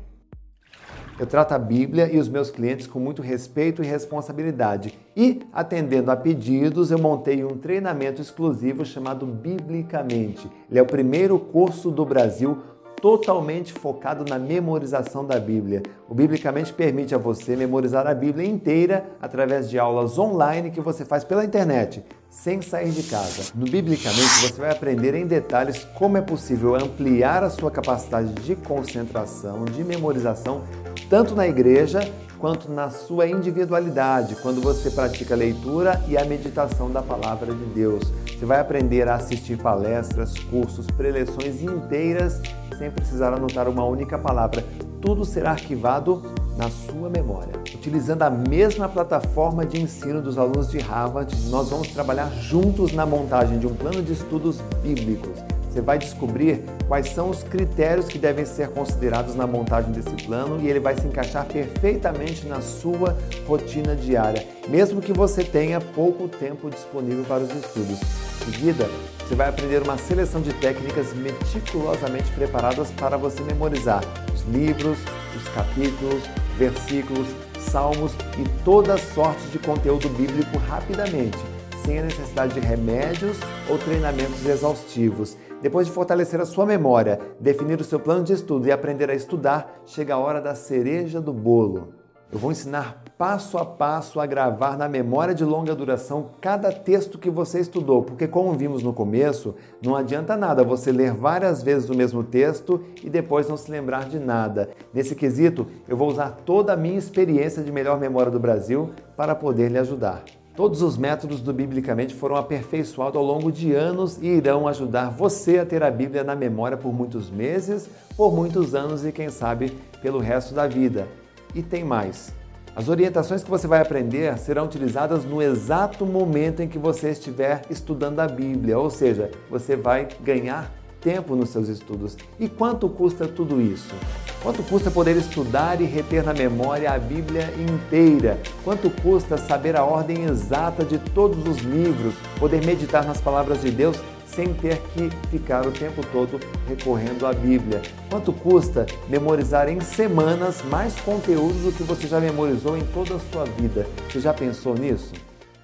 Eu 1.20 1.26
trato 1.26 1.54
a 1.54 1.60
Bíblia 1.60 2.08
e 2.14 2.20
os 2.20 2.30
meus 2.30 2.52
clientes 2.52 2.86
com 2.86 3.00
muito 3.00 3.22
respeito 3.22 3.84
e 3.84 3.88
responsabilidade. 3.88 4.98
E, 5.18 5.42
atendendo 5.52 6.12
a 6.12 6.16
pedidos, 6.16 6.92
eu 6.92 6.98
montei 6.98 7.44
um 7.44 7.58
treinamento 7.58 8.22
exclusivo 8.22 8.86
chamado 8.86 9.26
Biblicamente. 9.26 10.50
Ele 10.70 10.80
é 10.80 10.82
o 10.82 10.86
primeiro 10.86 11.38
curso 11.38 11.92
do 11.92 12.06
Brasil 12.06 12.60
totalmente 13.02 13.74
focado 13.74 14.26
na 14.30 14.38
memorização 14.38 15.26
da 15.26 15.40
Bíblia. 15.40 15.84
O 16.08 16.14
Biblicamente 16.14 16.74
permite 16.74 17.16
a 17.16 17.18
você 17.18 17.56
memorizar 17.56 18.06
a 18.08 18.14
Bíblia 18.14 18.48
inteira 18.48 19.06
através 19.22 19.70
de 19.70 19.80
aulas 19.80 20.18
online 20.18 20.72
que 20.72 20.82
você 20.82 21.06
faz 21.06 21.24
pela 21.24 21.46
internet, 21.46 22.04
sem 22.30 22.62
sair 22.62 22.92
de 22.92 23.04
casa. 23.04 23.52
No 23.56 23.66
Biblicamente 23.66 24.42
você 24.42 24.60
vai 24.60 24.72
aprender 24.72 25.16
em 25.16 25.26
detalhes 25.26 25.84
como 25.98 26.18
é 26.18 26.22
possível 26.22 26.76
ampliar 26.76 27.44
a 27.44 27.50
sua 27.50 27.72
capacidade 27.72 28.34
de 28.34 28.56
concentração, 28.56 29.66
de 29.66 29.84
memorização, 29.84 30.64
tanto 31.10 31.36
na 31.36 31.48
igreja 31.48 32.00
quanto 32.40 32.72
na 32.72 32.90
sua 32.90 33.28
individualidade, 33.28 34.36
quando 34.38 34.62
você 34.62 34.90
pratica 34.90 35.34
a 35.34 35.38
leitura 35.38 36.02
e 36.08 36.18
a 36.18 36.24
meditação 36.24 36.90
da 36.90 37.02
palavra 37.02 37.54
de 37.54 37.66
Deus. 37.66 38.12
Você 38.28 38.46
vai 38.46 38.60
aprender 38.60 39.08
a 39.08 39.16
assistir 39.16 39.58
palestras, 39.58 40.34
cursos, 40.50 40.88
preleções 40.88 41.62
inteiras 41.62 42.42
sem 42.78 42.90
precisar 42.90 43.34
anotar 43.34 43.68
uma 43.68 43.84
única 43.84 44.18
palavra. 44.18 44.64
Tudo 45.02 45.26
será 45.26 45.52
arquivado 45.52 46.24
na 46.58 46.70
sua 46.70 47.10
memória. 47.10 47.54
Utilizando 47.76 48.24
a 48.24 48.30
mesma 48.30 48.88
plataforma 48.88 49.66
de 49.66 49.82
ensino 49.82 50.22
dos 50.22 50.38
alunos 50.38 50.70
de 50.70 50.80
Harvard, 50.80 51.36
nós 51.50 51.70
vamos 51.70 51.90
trabalhar 51.90 52.30
juntos 52.42 52.94
na 52.94 53.06
montagem 53.06 53.60
de 53.60 53.68
um 53.68 53.76
plano 53.76 54.02
de 54.02 54.14
estudos 54.14 54.62
bíblicos 54.82 55.49
você 55.70 55.82
vai 55.82 56.00
descobrir 56.00 56.64
quais 56.88 57.10
são 57.14 57.30
os 57.30 57.44
critérios 57.44 58.08
que 58.08 58.18
devem 58.18 58.44
ser 58.44 58.70
considerados 58.70 59.36
na 59.36 59.46
montagem 59.46 59.92
desse 59.92 60.26
plano 60.26 60.60
e 60.60 60.68
ele 60.68 60.80
vai 60.80 60.96
se 60.96 61.06
encaixar 61.06 61.46
perfeitamente 61.46 62.48
na 62.48 62.60
sua 62.60 63.16
rotina 63.48 63.96
diária, 63.96 64.46
mesmo 64.68 65.00
que 65.00 65.14
você 65.14 65.44
tenha 65.44 65.80
pouco 65.80 66.28
tempo 66.28 66.70
disponível 66.70 67.24
para 67.24 67.44
os 67.44 67.52
estudos. 67.52 68.00
Em 68.42 68.52
seguida, 68.52 68.90
você 69.20 69.36
vai 69.36 69.48
aprender 69.48 69.84
uma 69.84 69.98
seleção 69.98 70.42
de 70.42 70.52
técnicas 70.54 71.14
meticulosamente 71.14 72.32
preparadas 72.32 72.90
para 72.92 73.16
você 73.16 73.44
memorizar 73.44 74.04
os 74.34 74.42
livros, 74.52 74.98
os 75.38 75.48
capítulos, 75.50 76.24
versículos, 76.58 77.28
salmos 77.60 78.14
e 78.40 78.64
toda 78.64 78.98
sorte 78.98 79.46
de 79.52 79.60
conteúdo 79.60 80.10
bíblico 80.10 80.58
rapidamente, 80.58 81.38
sem 81.86 82.00
a 82.00 82.04
necessidade 82.04 82.56
de 82.56 82.60
remédios 82.60 83.38
ou 83.70 83.78
treinamentos 83.78 84.44
exaustivos. 84.46 85.38
Depois 85.62 85.88
de 85.88 85.94
fortalecer 85.94 86.40
a 86.40 86.46
sua 86.46 86.66
memória, 86.66 87.20
definir 87.40 87.80
o 87.82 87.84
seu 87.84 88.00
plano 88.00 88.24
de 88.24 88.34
estudo 88.34 88.68
e 88.68 88.72
aprender 88.72 89.10
a 89.10 89.16
estudar, 89.16 89.82
chega 89.86 90.14
a 90.14 90.18
hora 90.18 90.40
da 90.40 90.56
cereja 90.56 91.20
do 91.20 91.34
bolo. 91.34 92.00
Eu 92.32 92.38
vou 92.38 92.52
ensinar 92.52 93.04
passo 93.18 93.58
a 93.58 93.66
passo 93.66 94.20
a 94.20 94.26
gravar 94.26 94.78
na 94.78 94.88
memória 94.88 95.34
de 95.34 95.44
longa 95.44 95.76
duração 95.76 96.30
cada 96.40 96.72
texto 96.72 97.18
que 97.18 97.30
você 97.30 97.60
estudou, 97.60 98.04
porque 98.04 98.28
como 98.28 98.54
vimos 98.54 98.84
no 98.84 98.94
começo, 98.94 99.56
não 99.84 99.96
adianta 99.96 100.38
nada 100.38 100.64
você 100.64 100.92
ler 100.92 101.12
várias 101.12 101.64
vezes 101.64 101.90
o 101.90 101.96
mesmo 101.96 102.24
texto 102.24 102.82
e 103.04 103.10
depois 103.10 103.50
não 103.50 103.58
se 103.58 103.72
lembrar 103.72 104.08
de 104.08 104.20
nada. 104.20 104.70
Nesse 104.94 105.16
quesito, 105.16 105.66
eu 105.88 105.98
vou 105.98 106.08
usar 106.08 106.38
toda 106.46 106.72
a 106.72 106.78
minha 106.78 107.00
experiência 107.00 107.64
de 107.64 107.72
melhor 107.72 108.00
memória 108.00 108.32
do 108.32 108.40
Brasil 108.40 108.92
para 109.18 109.34
poder 109.34 109.70
lhe 109.70 109.80
ajudar. 109.80 110.24
Todos 110.60 110.82
os 110.82 110.98
métodos 110.98 111.40
do 111.40 111.54
Biblicamente 111.54 112.14
foram 112.14 112.36
aperfeiçoados 112.36 113.16
ao 113.16 113.24
longo 113.24 113.50
de 113.50 113.74
anos 113.74 114.18
e 114.22 114.28
irão 114.28 114.68
ajudar 114.68 115.10
você 115.10 115.58
a 115.58 115.66
ter 115.66 115.82
a 115.82 115.90
Bíblia 115.90 116.22
na 116.22 116.36
memória 116.36 116.76
por 116.76 116.92
muitos 116.92 117.32
meses, 117.32 117.90
por 118.18 118.36
muitos 118.36 118.76
anos 118.76 119.06
e, 119.06 119.14
quem 119.14 119.30
sabe, 119.30 119.72
pelo 120.02 120.20
resto 120.20 120.54
da 120.54 120.68
vida. 120.68 121.08
E 121.56 121.64
tem 121.64 121.86
mais. 121.86 122.34
As 122.76 122.90
orientações 122.90 123.42
que 123.42 123.50
você 123.50 123.68
vai 123.68 123.82
aprender 123.82 124.38
serão 124.38 124.66
utilizadas 124.66 125.24
no 125.24 125.42
exato 125.42 126.06
momento 126.06 126.62
em 126.62 126.68
que 126.68 126.78
você 126.78 127.12
estiver 127.12 127.62
estudando 127.70 128.20
a 128.20 128.28
Bíblia, 128.28 128.78
ou 128.78 128.90
seja, 128.90 129.32
você 129.50 129.78
vai 129.78 130.10
ganhar 130.22 130.70
tempo 131.02 131.36
nos 131.36 131.50
seus 131.50 131.68
estudos. 131.68 132.18
E 132.40 132.48
quanto 132.48 132.90
custa 132.90 133.28
tudo 133.28 133.62
isso? 133.62 133.94
Quanto 134.42 134.64
custa 134.64 134.90
poder 134.90 135.18
estudar 135.18 135.82
e 135.82 135.86
reter 135.86 136.24
na 136.24 136.34
memória 136.34 136.92
a 136.92 136.98
Bíblia 136.98 137.54
inteira? 137.58 138.40
Quanto 138.64 138.90
custa 138.90 139.38
saber 139.38 139.76
a 139.76 139.84
ordem 139.84 140.24
exata 140.24 140.84
de 140.84 140.98
todos 140.98 141.46
os 141.48 141.58
livros, 141.58 142.14
poder 142.40 142.66
meditar 142.66 143.06
nas 143.06 143.20
palavras 143.20 143.62
de 143.62 143.72
Deus 143.72 143.98
sem 144.26 144.54
ter 144.54 144.80
que 144.94 145.10
ficar 145.30 145.66
o 145.68 145.72
tempo 145.72 146.02
todo 146.12 146.40
recorrendo 146.68 147.26
à 147.26 147.34
Bíblia? 147.34 147.82
Quanto 148.10 148.32
custa 148.32 148.86
memorizar 149.10 149.68
em 149.68 149.82
semanas 149.82 150.62
mais 150.64 150.96
conteúdo 151.02 151.66
do 151.66 151.76
que 151.76 151.84
você 151.84 152.08
já 152.08 152.20
memorizou 152.20 152.78
em 152.78 152.86
toda 152.94 153.16
a 153.16 153.20
sua 153.20 153.44
vida? 153.46 153.86
Você 154.10 154.20
já 154.20 154.34
pensou 154.34 154.76
nisso? 154.76 155.12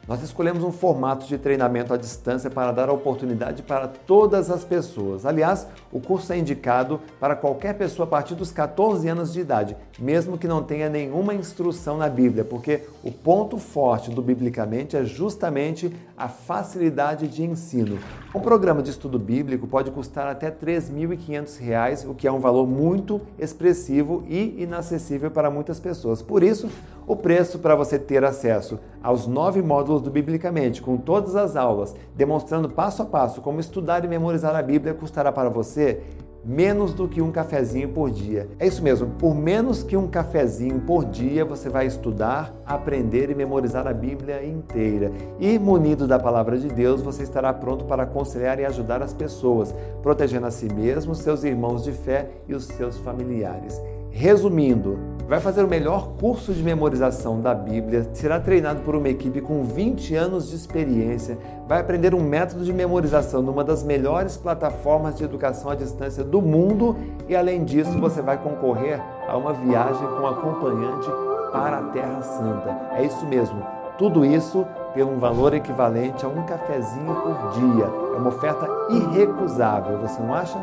Nós 0.08 0.22
escolhemos 0.22 0.64
um 0.64 0.72
formato 0.72 1.26
de 1.26 1.36
treinamento 1.36 1.92
à 1.92 1.98
distância 1.98 2.48
para 2.48 2.72
dar 2.72 2.92
oportunidade 2.92 3.64
para 3.64 3.88
todas 3.88 4.52
as 4.52 4.64
pessoas. 4.64 5.26
Aliás, 5.26 5.68
o 5.92 6.00
curso 6.00 6.32
é 6.32 6.38
indicado 6.38 7.02
para 7.20 7.36
qualquer 7.36 7.74
pessoa 7.74 8.06
a 8.06 8.10
partir 8.10 8.36
dos 8.36 8.52
14 8.52 9.08
anos 9.08 9.34
de 9.34 9.40
idade, 9.40 9.76
mesmo 9.98 10.38
que 10.38 10.48
não 10.48 10.62
tenha 10.62 10.90
nenhuma 10.90 11.34
instrução 11.34 11.98
na 11.98 12.08
Bíblia, 12.08 12.46
porque 12.46 12.84
o 13.04 13.12
ponto 13.12 13.58
forte 13.58 14.12
do 14.12 14.22
Biblicamente 14.22 14.96
é 14.96 15.04
justamente 15.04 15.92
a 16.16 16.28
facilidade 16.28 17.28
de 17.28 17.44
ensino. 17.44 17.98
Um 18.34 18.40
programa 18.40 18.84
de 18.84 18.92
estudo 18.92 19.18
bíblico 19.18 19.66
pode 19.66 19.90
custar 19.90 20.28
até 20.28 20.48
R$ 20.48 20.56
3.500, 20.62 22.08
o 22.08 22.14
que 22.14 22.28
é 22.28 22.32
um 22.32 22.40
valor 22.40 22.68
muito 22.68 23.22
expressivo 23.40 24.24
e 24.28 24.62
inacessível 24.62 25.32
para 25.32 25.50
muitas 25.50 25.80
pessoas. 25.80 26.22
Por 26.22 26.44
isso, 26.44 26.70
O 27.08 27.16
preço 27.16 27.60
para 27.60 27.76
você 27.76 28.00
ter 28.00 28.24
acesso 28.24 28.80
aos 29.02 29.28
nove 29.28 29.62
módulos 29.62 30.02
do 30.02 30.10
Biblicamente, 30.10 30.82
com 30.82 30.98
todas 30.98 31.36
as 31.36 31.56
aulas, 31.56 31.96
demonstrando 32.16 32.68
passo 32.68 33.04
a 33.04 33.06
passo 33.06 33.42
como 33.42 33.60
estudar 33.60 34.04
e 34.04 34.08
memorizar 34.08 34.56
a 34.56 34.64
Bíblia, 34.64 34.94
custará 34.94 35.32
para 35.32 35.50
você 35.50 36.02
menos 36.44 36.94
do 36.94 37.08
que 37.08 37.22
um 37.22 37.32
cafezinho 37.32 37.90
por 37.90 38.10
dia. 38.10 38.48
É 38.60 38.68
isso 38.68 38.84
mesmo, 38.84 39.08
por 39.20 39.36
menos 39.36 39.82
que 39.82 39.98
um 39.98 40.08
cafezinho 40.08 40.80
por 40.82 41.06
dia 41.06 41.44
você 41.44 41.70
vai 41.70 41.88
estudar, 41.88 42.54
aprender 42.66 43.32
e 43.32 43.36
memorizar 43.36 43.88
a 43.88 43.94
Bíblia 43.94 44.46
inteira. 44.46 45.12
E 45.40 45.58
munido 45.58 46.08
da 46.08 46.20
palavra 46.20 46.58
de 46.58 46.68
Deus, 46.68 47.02
você 47.02 47.24
estará 47.24 47.52
pronto 47.52 47.86
para 47.86 48.04
aconselhar 48.04 48.60
e 48.60 48.66
ajudar 48.66 49.02
as 49.02 49.14
pessoas, 49.14 49.74
protegendo 50.04 50.46
a 50.46 50.52
si 50.52 50.72
mesmo, 50.72 51.16
seus 51.16 51.44
irmãos 51.44 51.84
de 51.84 51.92
fé 51.92 52.30
e 52.48 52.54
os 52.54 52.66
seus 52.66 52.98
familiares. 52.98 53.82
Resumindo, 54.12 54.98
vai 55.28 55.40
fazer 55.40 55.64
o 55.64 55.68
melhor 55.68 56.10
curso 56.20 56.54
de 56.54 56.62
memorização 56.62 57.42
da 57.42 57.54
Bíblia, 57.54 58.08
será 58.14 58.40
treinado 58.40 58.82
por 58.82 58.96
uma 58.96 59.10
equipe 59.10 59.42
com 59.42 59.64
20 59.64 60.16
anos 60.16 60.50
de 60.50 60.56
experiência, 60.56 61.38
vai 61.68 61.80
aprender 61.80 62.14
um 62.14 62.22
método 62.22 62.64
de 62.64 62.72
memorização 62.72 63.42
numa 63.42 63.64
das 63.64 63.84
melhores 63.84 64.38
plataformas 64.38 65.16
de 65.16 65.24
educação 65.24 65.72
à 65.72 65.76
distância 65.76 66.24
do 66.24 66.42
mundo 66.42 66.96
e, 67.28 67.36
além 67.36 67.64
disso, 67.64 68.00
você 68.00 68.22
vai 68.22 68.38
concorrer 68.38 69.02
a 69.28 69.36
uma 69.36 69.54
viagem 69.54 70.08
com 70.08 70.28
acompanhante 70.28 71.10
para 71.52 71.80
a 71.80 71.84
Terra 71.84 72.22
Santa. 72.22 72.96
É 72.96 73.04
isso 73.04 73.26
mesmo, 73.26 73.66
tudo 73.98 74.24
isso 74.24 74.66
pelo 74.94 75.12
um 75.12 75.18
valor 75.18 75.54
equivalente 75.54 76.26
a 76.26 76.30
um 76.30 76.44
cafezinho 76.44 77.16
por 77.16 77.50
dia. 77.60 77.86
É 78.14 78.18
uma 78.18 78.30
oferta 78.30 78.68
irrecusável, 78.90 80.00
você 80.00 80.22
não 80.22 80.34
acha? 80.34 80.58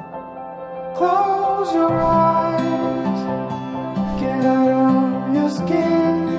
Close 0.94 1.74
your 1.74 1.90
eyes, 1.90 3.01
get 4.22 4.44
out 4.46 4.68
of 4.68 5.34
your 5.34 5.50
skin. 5.50 6.31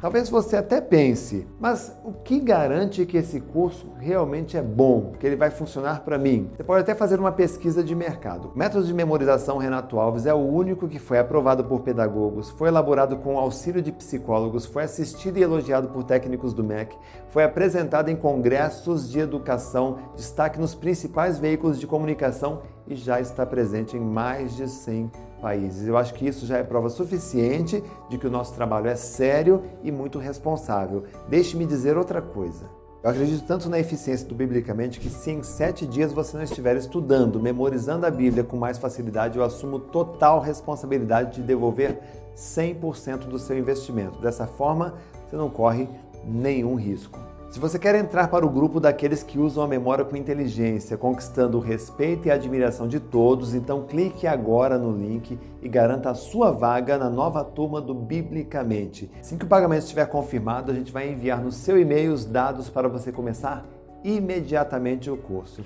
Talvez 0.00 0.30
você 0.30 0.56
até 0.56 0.80
pense, 0.80 1.46
mas 1.60 1.94
o 2.02 2.10
que 2.10 2.40
garante 2.40 3.04
que 3.04 3.18
esse 3.18 3.38
curso 3.38 3.86
realmente 3.98 4.56
é 4.56 4.62
bom, 4.62 5.12
que 5.20 5.26
ele 5.26 5.36
vai 5.36 5.50
funcionar 5.50 6.00
para 6.04 6.16
mim? 6.16 6.50
Você 6.56 6.64
pode 6.64 6.80
até 6.80 6.94
fazer 6.94 7.20
uma 7.20 7.30
pesquisa 7.30 7.84
de 7.84 7.94
mercado. 7.94 8.50
O 8.54 8.58
método 8.58 8.86
de 8.86 8.94
memorização 8.94 9.58
Renato 9.58 10.00
Alves 10.00 10.24
é 10.24 10.32
o 10.32 10.38
único 10.38 10.88
que 10.88 10.98
foi 10.98 11.18
aprovado 11.18 11.64
por 11.64 11.80
pedagogos, 11.80 12.48
foi 12.48 12.68
elaborado 12.68 13.18
com 13.18 13.38
auxílio 13.38 13.82
de 13.82 13.92
psicólogos, 13.92 14.64
foi 14.64 14.84
assistido 14.84 15.36
e 15.36 15.42
elogiado 15.42 15.88
por 15.88 16.02
técnicos 16.02 16.54
do 16.54 16.64
MEC, 16.64 16.96
foi 17.28 17.44
apresentado 17.44 18.08
em 18.08 18.16
congressos 18.16 19.10
de 19.10 19.20
educação, 19.20 19.98
destaque 20.16 20.58
nos 20.58 20.74
principais 20.74 21.38
veículos 21.38 21.78
de 21.78 21.86
comunicação 21.86 22.62
e 22.88 22.96
já 22.96 23.20
está 23.20 23.44
presente 23.44 23.98
em 23.98 24.00
mais 24.00 24.56
de 24.56 24.66
100 24.66 25.10
países. 25.40 25.86
Eu 25.86 25.96
acho 25.96 26.14
que 26.14 26.26
isso 26.26 26.46
já 26.46 26.58
é 26.58 26.62
prova 26.62 26.88
suficiente 26.88 27.82
de 28.08 28.18
que 28.18 28.26
o 28.26 28.30
nosso 28.30 28.54
trabalho 28.54 28.88
é 28.88 28.96
sério 28.96 29.62
e 29.82 29.90
muito 29.90 30.18
responsável. 30.18 31.04
Deixe-me 31.28 31.66
dizer 31.66 31.96
outra 31.96 32.20
coisa. 32.20 32.66
Eu 33.02 33.10
acredito 33.10 33.46
tanto 33.46 33.70
na 33.70 33.78
eficiência 33.78 34.28
do 34.28 34.34
Biblicamente 34.34 35.00
que 35.00 35.08
se 35.08 35.30
em 35.30 35.42
sete 35.42 35.86
dias 35.86 36.12
você 36.12 36.36
não 36.36 36.44
estiver 36.44 36.76
estudando, 36.76 37.40
memorizando 37.40 38.04
a 38.04 38.10
Bíblia 38.10 38.44
com 38.44 38.58
mais 38.58 38.76
facilidade, 38.76 39.38
eu 39.38 39.44
assumo 39.44 39.78
total 39.78 40.38
responsabilidade 40.38 41.36
de 41.36 41.42
devolver 41.42 41.98
100% 42.36 43.20
do 43.20 43.38
seu 43.38 43.56
investimento. 43.56 44.20
Dessa 44.20 44.46
forma, 44.46 44.94
você 45.26 45.36
não 45.36 45.48
corre 45.48 45.88
nenhum 46.24 46.74
risco. 46.74 47.18
Se 47.50 47.58
você 47.58 47.80
quer 47.80 47.96
entrar 47.96 48.28
para 48.28 48.46
o 48.46 48.48
grupo 48.48 48.78
daqueles 48.78 49.24
que 49.24 49.36
usam 49.36 49.64
a 49.64 49.66
memória 49.66 50.04
com 50.04 50.16
inteligência, 50.16 50.96
conquistando 50.96 51.58
o 51.58 51.60
respeito 51.60 52.28
e 52.28 52.30
a 52.30 52.34
admiração 52.34 52.86
de 52.86 53.00
todos, 53.00 53.56
então 53.56 53.82
clique 53.82 54.24
agora 54.24 54.78
no 54.78 54.96
link 54.96 55.36
e 55.60 55.68
garanta 55.68 56.10
a 56.10 56.14
sua 56.14 56.52
vaga 56.52 56.96
na 56.96 57.10
nova 57.10 57.42
turma 57.42 57.80
do 57.80 57.92
Biblicamente. 57.92 59.10
Assim 59.18 59.36
que 59.36 59.44
o 59.44 59.48
pagamento 59.48 59.82
estiver 59.82 60.06
confirmado, 60.06 60.70
a 60.70 60.74
gente 60.76 60.92
vai 60.92 61.10
enviar 61.10 61.42
no 61.42 61.50
seu 61.50 61.76
e-mail 61.76 62.12
os 62.12 62.24
dados 62.24 62.70
para 62.70 62.86
você 62.86 63.10
começar 63.10 63.66
imediatamente 64.04 65.10
o 65.10 65.16
curso. 65.16 65.64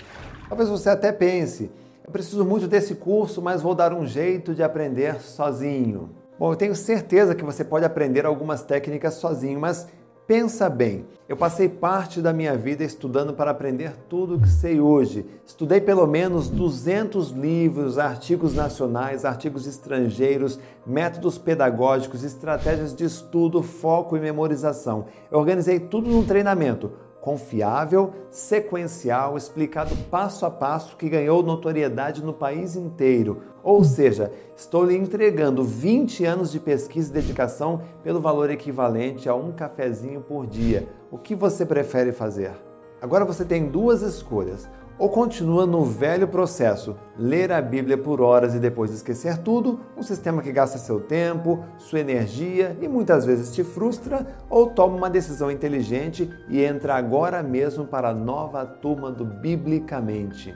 Talvez 0.48 0.70
você 0.70 0.88
até 0.88 1.12
pense, 1.12 1.70
eu 2.02 2.11
preciso 2.11 2.46
muito 2.46 2.66
desse 2.66 2.94
curso, 2.94 3.42
mas 3.42 3.61
vou 3.61 3.74
dar 3.74 3.92
um 3.92 4.06
jeito 4.06 4.54
de 4.54 4.62
aprender 4.62 5.20
sozinho. 5.20 6.09
Bom, 6.38 6.50
eu 6.50 6.56
tenho 6.56 6.74
certeza 6.74 7.35
que 7.35 7.44
você 7.44 7.62
pode 7.62 7.85
aprender 7.85 8.24
algumas 8.24 8.62
técnicas 8.62 9.14
sozinho, 9.14 9.61
mas 9.61 9.87
Pensa 10.26 10.70
bem, 10.70 11.04
eu 11.28 11.37
passei 11.37 11.68
parte 11.68 12.22
da 12.22 12.32
minha 12.32 12.56
vida 12.56 12.82
estudando 12.82 13.34
para 13.34 13.50
aprender 13.50 13.94
tudo 14.08 14.37
o 14.37 14.40
que 14.40 14.48
sei 14.48 14.80
hoje. 14.80 15.26
Estudei 15.44 15.82
pelo 15.82 16.06
menos 16.06 16.48
200 16.48 17.30
livros, 17.32 17.98
artigos 17.98 18.54
nacionais, 18.54 19.26
artigos 19.26 19.66
estrangeiros, 19.66 20.58
métodos 20.87 21.37
pedagógicos, 21.37 22.24
estratégias 22.24 22.96
de 22.96 23.04
estudo, 23.04 23.62
foco 23.62 24.16
e 24.16 24.20
memorização. 24.20 25.04
Eu 25.30 25.38
organizei 25.38 25.78
tudo 25.78 26.08
num 26.08 26.24
treinamento 26.24 26.90
confiável, 27.24 28.12
sequencial, 28.30 29.38
explicado 29.38 29.96
passo 30.10 30.44
a 30.44 30.50
passo 30.50 30.94
que 30.94 31.08
ganhou 31.08 31.42
notoriedade 31.42 32.22
no 32.22 32.34
país 32.34 32.76
inteiro. 32.76 33.40
Ou 33.62 33.82
seja, 33.82 34.30
estou 34.54 34.84
lhe 34.84 34.94
entregando 34.94 35.64
20 35.64 36.22
anos 36.26 36.52
de 36.52 36.60
pesquisa 36.60 37.08
e 37.08 37.14
dedicação 37.14 37.80
pelo 38.02 38.20
valor 38.20 38.50
equivalente 38.50 39.26
a 39.26 39.34
um 39.34 39.52
cafezinho 39.52 40.20
por 40.20 40.46
dia. 40.46 40.87
O 41.10 41.16
que 41.16 41.34
você 41.34 41.64
prefere 41.64 42.12
fazer? 42.12 42.52
Agora 43.00 43.24
você 43.24 43.42
tem 43.42 43.68
duas 43.68 44.02
escolhas 44.02 44.68
ou 44.98 45.09
continua 45.09 45.66
no 45.66 45.85
velho 45.85 46.28
processo, 46.28 46.96
ler 47.18 47.50
a 47.50 47.61
Bíblia 47.61 47.98
por 47.98 48.20
horas 48.20 48.54
e 48.54 48.61
depois 48.61 48.92
esquecer 48.92 49.38
tudo, 49.38 49.80
um 49.96 50.02
sistema 50.02 50.40
que 50.40 50.52
gasta 50.52 50.78
seu 50.78 51.00
tempo, 51.00 51.64
sua 51.78 52.00
energia 52.00 52.76
e 52.80 52.87
muitas 52.87 53.24
vezes 53.24 53.52
te 53.52 53.64
frustra, 53.64 54.26
ou 54.48 54.68
toma 54.68 54.96
uma 54.96 55.11
decisão 55.11 55.50
inteligente 55.50 56.30
e 56.48 56.62
entra 56.62 56.94
agora 56.94 57.42
mesmo 57.42 57.85
para 57.85 58.11
a 58.11 58.14
nova 58.14 58.64
turma 58.64 59.11
do 59.11 59.24
Biblicamente. 59.24 60.54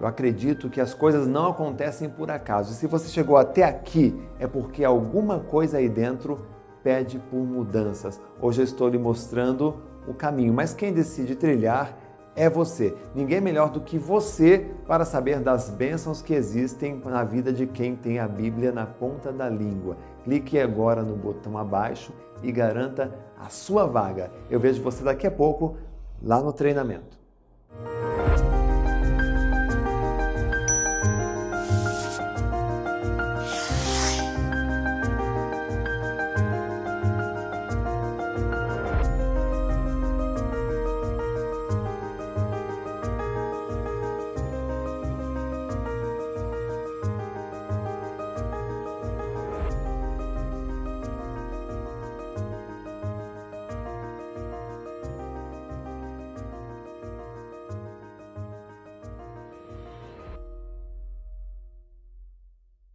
Eu 0.00 0.06
acredito 0.06 0.68
que 0.68 0.80
as 0.80 0.94
coisas 0.94 1.28
não 1.28 1.50
acontecem 1.50 2.08
por 2.08 2.30
acaso. 2.30 2.72
E 2.72 2.74
se 2.74 2.88
você 2.88 3.08
chegou 3.08 3.36
até 3.36 3.62
aqui, 3.62 4.20
é 4.40 4.48
porque 4.48 4.84
alguma 4.84 5.38
coisa 5.38 5.78
aí 5.78 5.88
dentro 5.88 6.40
pede 6.82 7.20
por 7.30 7.38
mudanças. 7.38 8.20
Hoje 8.40 8.62
eu 8.62 8.64
estou 8.64 8.88
lhe 8.88 8.98
mostrando 8.98 9.76
o 10.06 10.12
caminho, 10.12 10.52
mas 10.52 10.74
quem 10.74 10.92
decide 10.92 11.36
trilhar 11.36 11.96
é 12.34 12.48
você. 12.48 12.96
Ninguém 13.14 13.40
melhor 13.40 13.70
do 13.70 13.80
que 13.80 13.98
você 13.98 14.70
para 14.86 15.04
saber 15.04 15.40
das 15.40 15.68
bênçãos 15.70 16.22
que 16.22 16.34
existem 16.34 17.00
na 17.04 17.24
vida 17.24 17.52
de 17.52 17.66
quem 17.66 17.94
tem 17.94 18.18
a 18.18 18.26
Bíblia 18.26 18.72
na 18.72 18.86
ponta 18.86 19.32
da 19.32 19.48
língua. 19.48 19.96
Clique 20.24 20.58
agora 20.58 21.02
no 21.02 21.16
botão 21.16 21.58
abaixo 21.58 22.12
e 22.42 22.50
garanta 22.50 23.12
a 23.38 23.48
sua 23.48 23.86
vaga. 23.86 24.30
Eu 24.50 24.58
vejo 24.58 24.82
você 24.82 25.04
daqui 25.04 25.26
a 25.26 25.30
pouco 25.30 25.76
lá 26.22 26.40
no 26.40 26.52
treinamento. 26.52 27.21